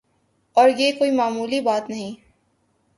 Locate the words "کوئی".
0.99-1.11